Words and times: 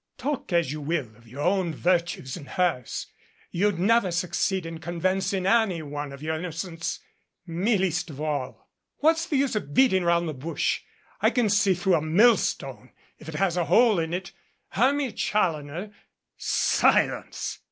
Talk 0.17 0.51
as 0.51 0.71
you 0.71 0.81
will 0.81 1.15
of 1.15 1.27
your 1.27 1.41
own 1.43 1.75
virtues 1.75 2.35
and 2.35 2.47
hers 2.49 3.05
you'd 3.51 3.77
never 3.77 4.09
succeed 4.09 4.65
in 4.65 4.79
convincing 4.79 5.45
anyone 5.45 6.11
of 6.11 6.23
your 6.23 6.39
innocence 6.39 7.01
me 7.45 7.77
least 7.77 8.09
of 8.09 8.19
all. 8.19 8.67
What's 8.97 9.27
the 9.27 9.37
use 9.37 9.55
of 9.55 9.75
beat 9.75 9.93
ing 9.93 10.01
around 10.03 10.25
the 10.25 10.33
bush. 10.33 10.81
I 11.21 11.29
can 11.29 11.49
see 11.49 11.75
through 11.75 11.93
a 11.97 12.01
millstone 12.01 12.89
if 13.19 13.29
it 13.29 13.35
has 13.35 13.57
a 13.57 13.65
hole 13.65 13.99
in 13.99 14.11
it. 14.11 14.31
Hermia 14.69 15.11
Challoner" 15.11 15.91
"Silence!" 16.35 17.59